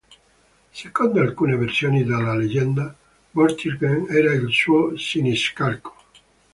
Secondo 0.71 1.19
alcune 1.19 1.55
versioni 1.55 2.03
della 2.03 2.33
leggenda, 2.33 2.95
Vortigern 3.29 4.07
era 4.09 4.33
il 4.33 4.51
suo 4.51 4.97
siniscalco. 4.97 5.95